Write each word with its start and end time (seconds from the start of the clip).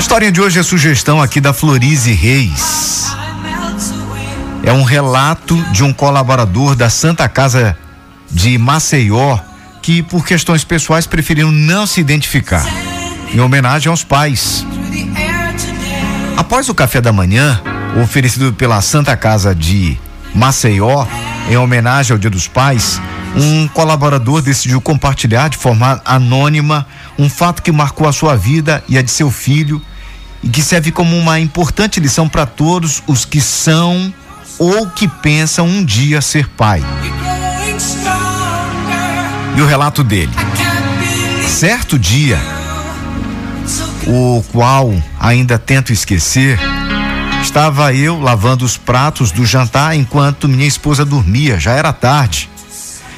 A 0.00 0.02
história 0.02 0.32
de 0.32 0.40
hoje 0.40 0.58
é 0.58 0.62
sugestão 0.62 1.20
aqui 1.20 1.42
da 1.42 1.52
Florize 1.52 2.10
Reis. 2.10 3.14
É 4.62 4.72
um 4.72 4.82
relato 4.82 5.54
de 5.72 5.84
um 5.84 5.92
colaborador 5.92 6.74
da 6.74 6.88
Santa 6.88 7.28
Casa 7.28 7.76
de 8.30 8.56
Maceió 8.56 9.38
que, 9.82 10.02
por 10.02 10.24
questões 10.24 10.64
pessoais, 10.64 11.06
preferiram 11.06 11.52
não 11.52 11.86
se 11.86 12.00
identificar. 12.00 12.66
Em 13.30 13.40
homenagem 13.40 13.90
aos 13.90 14.02
pais. 14.02 14.64
Após 16.34 16.70
o 16.70 16.74
café 16.74 17.02
da 17.02 17.12
manhã, 17.12 17.60
oferecido 18.02 18.54
pela 18.54 18.80
Santa 18.80 19.14
Casa 19.18 19.54
de 19.54 19.98
Maceió, 20.34 21.06
em 21.50 21.58
homenagem 21.58 22.14
ao 22.14 22.18
Dia 22.18 22.30
dos 22.30 22.48
Pais, 22.48 22.98
um 23.36 23.68
colaborador 23.68 24.40
decidiu 24.40 24.80
compartilhar 24.80 25.48
de 25.48 25.58
forma 25.58 26.00
anônima 26.06 26.86
um 27.18 27.28
fato 27.28 27.62
que 27.62 27.70
marcou 27.70 28.08
a 28.08 28.12
sua 28.14 28.34
vida 28.34 28.82
e 28.88 28.96
a 28.96 29.02
de 29.02 29.10
seu 29.10 29.30
filho 29.30 29.80
e 30.42 30.48
que 30.48 30.62
serve 30.62 30.90
como 30.90 31.16
uma 31.16 31.38
importante 31.38 32.00
lição 32.00 32.28
para 32.28 32.46
todos 32.46 33.02
os 33.06 33.24
que 33.24 33.40
são 33.40 34.12
ou 34.58 34.88
que 34.88 35.08
pensam 35.08 35.66
um 35.66 35.84
dia 35.84 36.20
ser 36.20 36.48
pai. 36.48 36.82
E 39.56 39.62
o 39.62 39.66
relato 39.66 40.04
dele. 40.04 40.32
Certo 41.46 41.98
dia, 41.98 42.38
o 44.06 44.42
qual 44.52 44.94
ainda 45.18 45.58
tento 45.58 45.92
esquecer, 45.92 46.58
estava 47.42 47.92
eu 47.92 48.18
lavando 48.18 48.64
os 48.64 48.76
pratos 48.76 49.30
do 49.30 49.44
jantar 49.44 49.96
enquanto 49.96 50.48
minha 50.48 50.66
esposa 50.66 51.04
dormia, 51.04 51.58
já 51.58 51.72
era 51.72 51.92
tarde. 51.92 52.48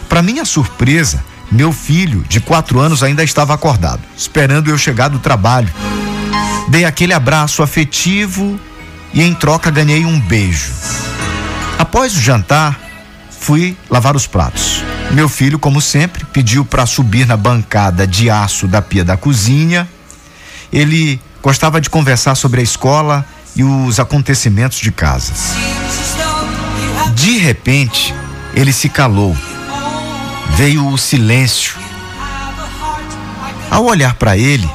Para 0.09 0.23
minha 0.23 0.45
surpresa, 0.45 1.25
meu 1.50 1.73
filho, 1.73 2.25
de 2.28 2.41
quatro 2.41 2.80
anos, 2.80 3.02
ainda 3.02 3.23
estava 3.23 3.55
acordado, 3.55 4.00
esperando 4.16 4.69
eu 4.69 4.78
chegar 4.78 5.09
do 5.09 5.19
trabalho. 5.19 5.73
Dei 6.73 6.87
aquele 6.87 7.12
abraço 7.12 7.62
afetivo 7.62 8.59
e, 9.12 9.21
em 9.21 9.35
troca, 9.35 9.71
ganhei 9.71 10.07
um 10.07 10.19
beijo. 10.19 10.73
Após 11.79 12.17
o 12.17 12.19
jantar, 12.19 12.81
fui 13.39 13.77
lavar 13.91 14.17
os 14.17 14.27
pratos. 14.27 14.83
Meu 15.11 15.29
filho, 15.29 15.59
como 15.59 15.83
sempre, 15.83 16.25
pediu 16.25 16.64
para 16.64 16.87
subir 16.87 17.27
na 17.27 17.37
bancada 17.37 18.06
de 18.06 18.31
aço 18.31 18.67
da 18.67 18.81
pia 18.81 19.05
da 19.05 19.19
cozinha. 19.19 19.87
Ele 20.73 21.20
gostava 21.42 21.79
de 21.79 21.91
conversar 21.91 22.37
sobre 22.37 22.61
a 22.61 22.64
escola 22.64 23.23
e 23.55 23.62
os 23.62 24.01
acontecimentos 24.01 24.79
de 24.79 24.91
casa. 24.91 25.34
De 27.14 27.36
repente, 27.36 28.14
ele 28.55 28.73
se 28.73 28.89
calou. 28.89 29.36
Veio 30.57 30.89
o 30.89 30.97
silêncio. 30.97 31.75
Ao 33.70 33.84
olhar 33.84 34.14
para 34.14 34.39
ele, 34.39 34.67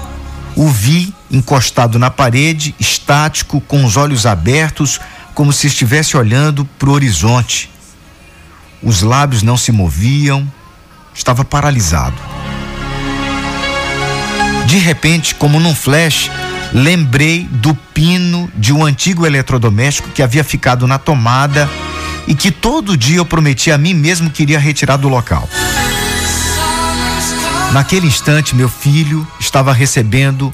o 0.57 0.67
vi 0.67 1.13
encostado 1.29 1.99
na 1.99 2.09
parede, 2.09 2.73
estático, 2.79 3.61
com 3.61 3.85
os 3.85 3.95
olhos 3.95 4.25
abertos, 4.25 4.99
como 5.35 5.53
se 5.53 5.67
estivesse 5.67 6.17
olhando 6.17 6.65
para 6.79 6.89
o 6.89 6.93
horizonte. 6.93 7.69
Os 8.81 9.03
lábios 9.03 9.43
não 9.43 9.55
se 9.55 9.71
moviam, 9.71 10.51
estava 11.13 11.45
paralisado. 11.45 12.17
De 14.65 14.79
repente, 14.79 15.35
como 15.35 15.59
num 15.59 15.75
flash, 15.75 16.31
lembrei 16.73 17.47
do 17.51 17.75
pino 17.93 18.51
de 18.55 18.73
um 18.73 18.83
antigo 18.83 19.27
eletrodoméstico 19.27 20.09
que 20.09 20.23
havia 20.23 20.43
ficado 20.43 20.87
na 20.87 20.97
tomada 20.97 21.69
e 22.27 22.33
que 22.33 22.49
todo 22.49 22.97
dia 22.97 23.17
eu 23.17 23.25
prometia 23.25 23.75
a 23.75 23.77
mim 23.77 23.93
mesmo 23.93 24.31
que 24.31 24.41
iria 24.41 24.59
retirar 24.59 24.97
do 24.97 25.07
local. 25.07 25.47
Naquele 27.73 28.07
instante, 28.07 28.55
meu 28.55 28.69
filho 28.69 29.27
estava 29.39 29.73
recebendo 29.73 30.53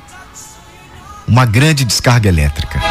uma 1.27 1.45
grande 1.45 1.85
descarga 1.85 2.27
elétrica. 2.27 2.81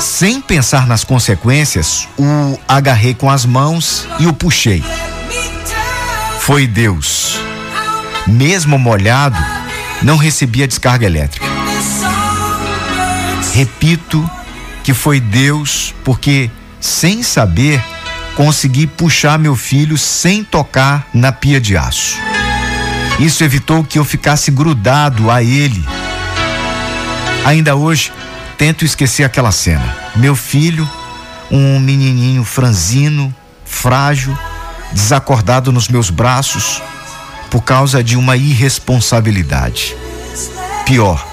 Sem 0.00 0.40
pensar 0.40 0.86
nas 0.86 1.04
consequências, 1.04 2.08
o 2.18 2.58
agarrei 2.68 3.14
com 3.14 3.30
as 3.30 3.46
mãos 3.46 4.06
e 4.18 4.26
o 4.26 4.32
puxei. 4.32 4.84
Foi 6.40 6.66
Deus. 6.66 7.38
Mesmo 8.26 8.78
molhado, 8.78 9.38
não 10.02 10.16
recebia 10.16 10.68
descarga 10.68 11.06
elétrica. 11.06 11.46
Repito 13.54 14.28
que 14.82 14.92
foi 14.92 15.20
Deus, 15.20 15.94
porque, 16.04 16.50
sem 16.80 17.22
saber, 17.22 17.82
consegui 18.34 18.86
puxar 18.86 19.38
meu 19.38 19.56
filho 19.56 19.96
sem 19.96 20.44
tocar 20.44 21.06
na 21.14 21.32
pia 21.32 21.60
de 21.60 21.76
aço. 21.76 22.18
Isso 23.18 23.44
evitou 23.44 23.84
que 23.84 23.98
eu 23.98 24.04
ficasse 24.04 24.50
grudado 24.50 25.30
a 25.30 25.42
ele. 25.42 25.84
Ainda 27.44 27.76
hoje, 27.76 28.12
tento 28.58 28.84
esquecer 28.84 29.24
aquela 29.24 29.52
cena. 29.52 29.96
Meu 30.16 30.34
filho, 30.34 30.88
um 31.50 31.78
menininho 31.78 32.44
franzino, 32.44 33.34
frágil, 33.64 34.36
desacordado 34.92 35.70
nos 35.70 35.88
meus 35.88 36.10
braços 36.10 36.82
por 37.50 37.62
causa 37.62 38.02
de 38.02 38.16
uma 38.16 38.36
irresponsabilidade. 38.36 39.96
Pior, 40.84 41.24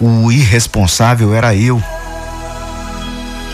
o 0.00 0.32
irresponsável 0.32 1.34
era 1.34 1.54
eu. 1.54 1.82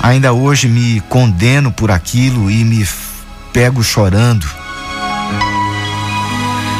Ainda 0.01 0.33
hoje 0.33 0.69
me 0.69 1.01
condeno 1.09 1.73
por 1.73 1.91
aquilo 1.91 2.51
e 2.51 2.65
me 2.65 2.87
pego 3.53 3.83
chorando. 3.83 4.47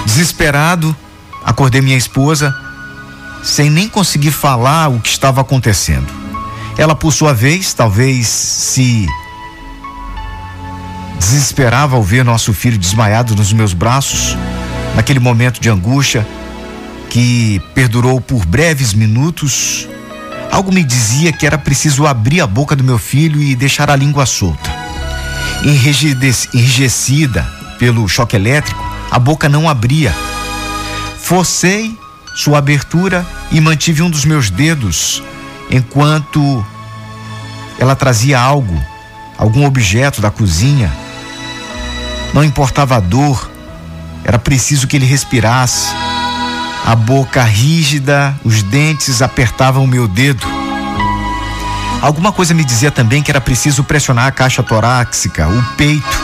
Desesperado, 0.09 0.97
acordei 1.45 1.83
minha 1.83 1.97
esposa 1.97 2.57
sem 3.43 3.69
nem 3.69 3.87
conseguir 3.87 4.31
falar 4.31 4.89
o 4.89 5.01
que 5.01 5.11
estava 5.11 5.43
acontecendo. 5.43 6.07
Ela, 6.79 6.95
por 6.95 7.13
sua 7.13 7.35
vez, 7.35 7.75
talvez 7.75 8.27
se 8.27 9.07
desesperava 11.19 11.95
ao 11.95 12.03
ver 12.03 12.25
nosso 12.25 12.55
filho 12.55 12.79
desmaiado 12.79 13.37
nos 13.37 13.53
meus 13.53 13.75
braços, 13.75 14.35
naquele 14.97 15.21
momento 15.21 15.61
de 15.61 15.69
angústia 15.69 16.27
que 17.11 17.61
perdurou 17.75 18.19
por 18.19 18.47
breves 18.47 18.95
minutos, 18.95 19.87
algo 20.51 20.73
me 20.73 20.83
dizia 20.83 21.35
que 21.35 21.47
era 21.47 21.59
preciso 21.59 22.07
abrir 22.07 22.41
a 22.41 22.47
boca 22.47 22.75
do 22.75 22.83
meu 22.83 22.99
filho 22.99 23.43
e 23.43 23.55
deixar 23.55 23.91
a 23.91 23.97
língua 23.97 24.25
solta. 24.25 24.75
Enrijecida 26.55 27.43
pelo 27.79 28.09
choque 28.09 28.37
elétrico, 28.37 28.98
a 29.11 29.19
boca 29.19 29.49
não 29.49 29.69
abria. 29.69 30.15
Forcei 31.21 31.99
sua 32.35 32.59
abertura 32.59 33.27
e 33.51 33.61
mantive 33.61 34.03
um 34.03 34.11
dos 34.11 34.25
meus 34.25 34.51
dedos 34.51 35.23
enquanto 35.71 36.65
ela 37.79 37.95
trazia 37.95 38.39
algo, 38.41 38.81
algum 39.37 39.67
objeto 39.67 40.21
da 40.21 40.31
cozinha. 40.31 40.93
Não 42.33 42.45
importava 42.45 42.97
a 42.97 43.01
dor, 43.01 43.51
era 44.25 44.39
preciso 44.39 44.87
que 44.87 44.97
ele 44.97 45.07
respirasse. 45.07 45.89
A 46.85 46.95
boca 46.95 47.43
rígida, 47.43 48.39
os 48.45 48.63
dentes 48.63 49.21
apertavam 49.21 49.85
o 49.85 49.89
meu 49.89 50.07
dedo. 50.09 50.47
Alguma 52.01 52.31
coisa 52.31 52.55
me 52.55 52.65
dizia 52.65 52.91
também 52.91 53.23
que 53.23 53.31
era 53.31 53.41
preciso 53.41 53.83
pressionar 53.83 54.27
a 54.27 54.31
caixa 54.31 54.63
torácica, 54.63 55.49
o 55.49 55.63
peito, 55.77 56.23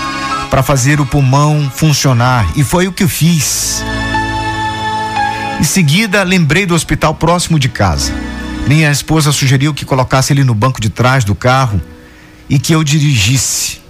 para 0.55 0.63
fazer 0.63 1.01
o 1.01 1.05
pulmão 1.05 1.69
funcionar, 1.69 2.47
e 2.55 2.63
foi 2.63 2.87
o 2.87 2.93
que 2.93 3.03
eu 3.03 3.09
fiz. 3.09 3.83
Em 5.59 5.65
seguida, 5.65 6.23
lembrei 6.23 6.65
do 6.65 6.77
hospital 6.77 7.13
próximo 7.13 7.59
de 7.59 7.69
casa. 7.69 8.15
Minha 8.69 8.89
esposa 8.89 9.33
sugeriu 9.33 9.75
que 9.75 9.85
colocasse 9.85 10.33
ele 10.33 10.45
no 10.45 10.55
banco 10.55 10.81
de 10.81 10.91
trás 10.91 11.25
do 11.25 11.35
carro 11.35 11.83
e 12.49 12.57
que 12.57 12.73
eu 12.73 12.85
dirigisse. 12.85 13.81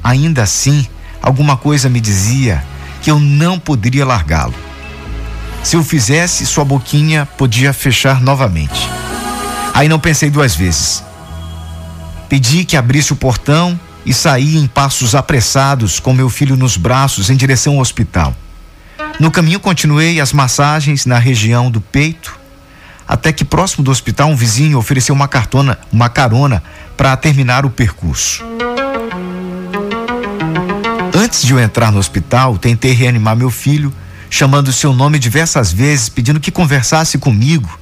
Ainda 0.00 0.44
assim, 0.44 0.86
alguma 1.20 1.56
coisa 1.56 1.88
me 1.88 2.00
dizia 2.00 2.64
que 3.02 3.10
eu 3.10 3.18
não 3.18 3.58
poderia 3.58 4.06
largá-lo. 4.06 4.54
Se 5.64 5.74
eu 5.74 5.82
fizesse, 5.82 6.46
sua 6.46 6.64
boquinha 6.64 7.26
podia 7.26 7.72
fechar 7.72 8.20
novamente. 8.20 8.88
Aí 9.74 9.88
não 9.88 9.98
pensei 9.98 10.30
duas 10.30 10.54
vezes. 10.54 11.02
Pedi 12.28 12.64
que 12.64 12.76
abrisse 12.76 13.12
o 13.12 13.16
portão 13.16 13.76
e 14.04 14.12
saí 14.12 14.56
em 14.56 14.66
passos 14.66 15.14
apressados 15.14 15.98
com 15.98 16.12
meu 16.12 16.28
filho 16.28 16.56
nos 16.56 16.76
braços 16.76 17.30
em 17.30 17.36
direção 17.36 17.74
ao 17.74 17.80
hospital. 17.80 18.36
No 19.20 19.30
caminho 19.30 19.60
continuei 19.60 20.20
as 20.20 20.32
massagens 20.32 21.06
na 21.06 21.18
região 21.18 21.70
do 21.70 21.80
peito, 21.80 22.38
até 23.06 23.32
que 23.32 23.44
próximo 23.44 23.84
do 23.84 23.90
hospital 23.90 24.28
um 24.28 24.36
vizinho 24.36 24.78
ofereceu 24.78 25.14
uma 25.14 25.28
cartona, 25.28 25.78
uma 25.92 26.08
carona 26.08 26.62
para 26.96 27.16
terminar 27.16 27.64
o 27.64 27.70
percurso. 27.70 28.44
Antes 31.14 31.42
de 31.42 31.52
eu 31.52 31.60
entrar 31.60 31.92
no 31.92 31.98
hospital, 31.98 32.58
tentei 32.58 32.92
reanimar 32.92 33.36
meu 33.36 33.50
filho 33.50 33.92
chamando 34.34 34.72
seu 34.72 34.92
nome 34.92 35.16
diversas 35.16 35.72
vezes, 35.72 36.08
pedindo 36.08 36.40
que 36.40 36.50
conversasse 36.50 37.18
comigo. 37.18 37.78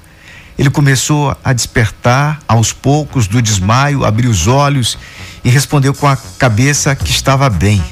Ele 0.58 0.68
começou 0.68 1.34
a 1.42 1.50
despertar 1.54 2.40
aos 2.46 2.74
poucos 2.74 3.26
do 3.26 3.40
desmaio, 3.40 4.04
abriu 4.04 4.30
os 4.30 4.46
olhos 4.46 4.98
e 5.44 5.50
respondeu 5.50 5.92
com 5.92 6.06
a 6.06 6.16
cabeça 6.38 6.94
que 6.94 7.10
estava 7.10 7.48
bem. 7.50 7.82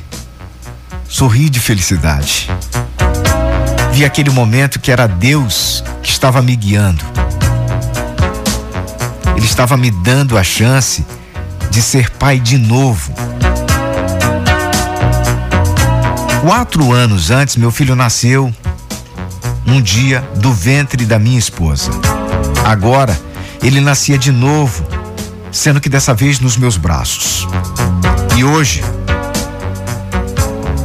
Sorri 1.08 1.50
de 1.50 1.58
felicidade. 1.58 2.49
Vi 3.93 4.05
aquele 4.05 4.31
momento 4.31 4.79
que 4.79 4.93
era 4.93 5.06
Deus 5.06 5.82
que 6.02 6.11
estava 6.11 6.41
me 6.41 6.55
guiando. 6.55 7.05
estava 9.61 9.76
me 9.76 9.91
dando 9.91 10.38
a 10.38 10.43
chance 10.43 11.05
de 11.70 11.82
ser 11.82 12.08
pai 12.08 12.41
de 12.41 12.56
novo. 12.56 13.12
Quatro 16.41 16.93
anos 16.93 17.31
antes, 17.31 17.56
meu 17.56 17.70
filho 17.70 17.94
nasceu 17.94 18.50
um 19.67 19.82
dia 19.82 20.26
do 20.37 20.50
ventre 20.50 21.05
da 21.05 21.19
minha 21.19 21.38
esposa. 21.38 21.91
Agora, 22.64 23.14
ele 23.62 23.82
nascia 23.82 24.17
de 24.17 24.32
novo, 24.32 24.87
sendo 25.52 25.81
que 25.81 25.88
dessa 25.88 26.14
vez 26.14 26.41
nos 26.41 26.56
meus 26.56 26.76
braços. 26.76 27.47
E 28.37 28.44
hoje, 28.44 28.82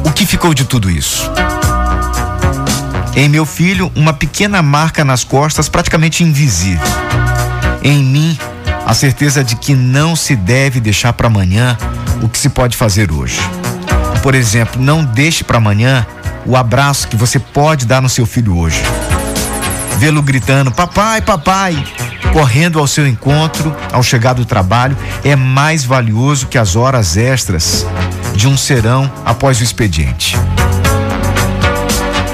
o 0.04 0.12
que 0.12 0.26
ficou 0.26 0.52
de 0.52 0.64
tudo 0.64 0.90
isso? 0.90 1.30
Em 3.14 3.28
meu 3.28 3.46
filho, 3.46 3.90
uma 3.94 4.12
pequena 4.12 4.60
marca 4.60 5.04
nas 5.04 5.24
costas, 5.24 5.68
praticamente 5.68 6.22
invisível. 6.22 6.86
Em 7.82 8.02
mim, 8.02 8.38
a 8.86 8.92
certeza 8.92 9.42
de 9.42 9.56
que 9.56 9.74
não 9.74 10.14
se 10.14 10.36
deve 10.36 10.80
deixar 10.80 11.12
para 11.12 11.26
amanhã 11.26 11.78
o 12.22 12.28
que 12.28 12.38
se 12.38 12.48
pode 12.48 12.76
fazer 12.76 13.10
hoje. 13.10 13.40
Por 14.22 14.34
exemplo, 14.34 14.80
não 14.80 15.04
deixe 15.04 15.42
para 15.42 15.58
amanhã 15.58 16.06
o 16.44 16.56
abraço 16.56 17.08
que 17.08 17.16
você 17.16 17.38
pode 17.38 17.86
dar 17.86 18.02
no 18.02 18.08
seu 18.08 18.26
filho 18.26 18.56
hoje. 18.56 18.82
Vê-lo 19.98 20.22
gritando: 20.22 20.70
Papai, 20.70 21.20
papai, 21.20 21.84
correndo 22.36 22.78
ao 22.78 22.86
seu 22.86 23.08
encontro 23.08 23.74
ao 23.90 24.02
chegar 24.02 24.34
do 24.34 24.44
trabalho 24.44 24.94
é 25.24 25.34
mais 25.34 25.86
valioso 25.86 26.48
que 26.48 26.58
as 26.58 26.76
horas 26.76 27.16
extras 27.16 27.86
de 28.34 28.46
um 28.46 28.58
serão 28.58 29.10
após 29.24 29.58
o 29.58 29.64
expediente. 29.64 30.36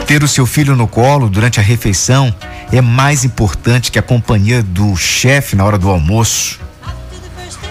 Ter 0.05 0.25
o 0.25 0.27
seu 0.27 0.45
filho 0.45 0.75
no 0.75 0.89
colo 0.89 1.31
durante 1.31 1.61
a 1.61 1.63
refeição 1.63 2.35
é 2.73 2.81
mais 2.81 3.23
importante 3.23 3.93
que 3.93 3.99
a 3.99 4.03
companhia 4.03 4.61
do 4.61 4.97
chefe 4.97 5.55
na 5.55 5.65
hora 5.65 5.79
do 5.79 5.89
almoço. 5.89 6.59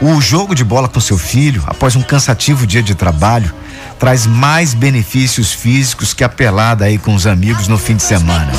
O 0.02 0.22
jogo 0.22 0.56
de 0.56 0.64
bola 0.64 0.88
com 0.88 1.02
seu 1.02 1.18
filho, 1.18 1.62
após 1.68 1.98
um 1.98 2.02
cansativo 2.02 2.66
dia 2.66 2.82
de 2.82 2.96
trabalho, 2.96 3.54
traz 4.00 4.26
mais 4.26 4.74
benefícios 4.74 5.52
físicos 5.52 6.14
que 6.14 6.24
a 6.24 6.30
pelada 6.30 6.86
aí 6.86 6.98
com 6.98 7.14
os 7.14 7.28
amigos 7.28 7.68
no 7.68 7.78
fim 7.78 7.98
de 7.98 8.04
semana. 8.04 8.54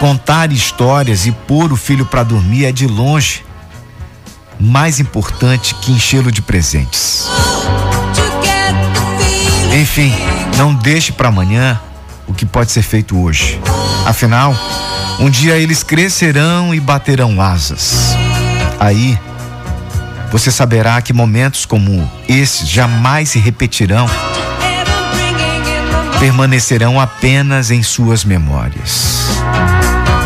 Contar 0.00 0.52
histórias 0.52 1.26
e 1.26 1.32
pôr 1.32 1.72
o 1.72 1.76
filho 1.76 2.06
para 2.06 2.22
dormir 2.22 2.66
é 2.66 2.72
de 2.72 2.86
longe 2.86 3.44
mais 4.60 5.00
importante 5.00 5.74
que 5.74 5.90
enchê-lo 5.90 6.30
de 6.30 6.40
presentes. 6.40 7.28
Enfim, 9.72 10.12
não 10.56 10.72
deixe 10.72 11.12
para 11.12 11.28
amanhã 11.28 11.80
o 12.26 12.34
que 12.34 12.46
pode 12.46 12.70
ser 12.70 12.82
feito 12.82 13.18
hoje. 13.18 13.60
Afinal, 14.06 14.54
um 15.18 15.28
dia 15.28 15.56
eles 15.56 15.82
crescerão 15.82 16.74
e 16.74 16.80
baterão 16.80 17.40
asas. 17.40 18.16
Aí, 18.78 19.18
você 20.30 20.50
saberá 20.50 21.00
que 21.02 21.12
momentos 21.12 21.66
como 21.66 22.08
esses 22.28 22.68
jamais 22.68 23.30
se 23.30 23.38
repetirão, 23.38 24.08
permanecerão 26.20 27.00
apenas 27.00 27.70
em 27.70 27.82
suas 27.82 28.24
memórias. 28.24 29.28